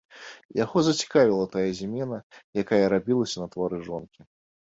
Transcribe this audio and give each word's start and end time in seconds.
Яго 0.63 0.77
зацікавіла 0.87 1.45
тая 1.55 1.67
змена, 1.81 2.17
якая 2.63 2.81
рабілася 2.93 3.37
на 3.43 3.47
твары 3.57 3.77
жонкі. 3.89 4.19